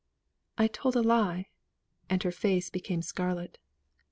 [0.57, 1.49] "I told a lie;"
[2.09, 3.59] and her face became scarlet.